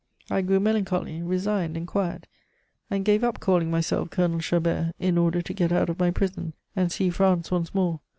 I 0.31 0.41
grew 0.41 0.59
melancholy, 0.59 1.21
resigned, 1.21 1.77
and 1.77 1.85
quiet, 1.85 2.25
and 2.89 3.05
gave 3.05 3.23
up 3.23 3.39
calling 3.39 3.69
myself 3.69 4.09
Colonel 4.09 4.39
Chabert, 4.39 4.93
in 4.97 5.15
order 5.15 5.43
to 5.43 5.53
get 5.53 5.71
out 5.71 5.89
of 5.91 5.99
my 5.99 6.09
prison, 6.09 6.53
and 6.75 6.91
see 6.91 7.11
France 7.11 7.51
once 7.51 7.75
more. 7.75 7.99